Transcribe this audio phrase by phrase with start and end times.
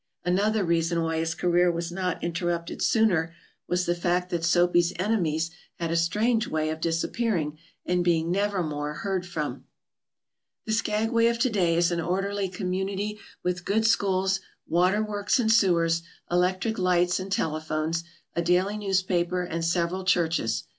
[0.25, 3.35] Another reason why his career was not interrupted sooner
[3.67, 8.95] was the fact that Soapy's enemies had a strange way of disappearing and being nevermore
[8.95, 9.65] heard from."
[10.65, 16.01] The Skagway of to day is an orderly community with good schools, waterworks and sewers,
[16.31, 18.03] electric lights and telephones,
[18.35, 20.63] a daily newspaper and several churches.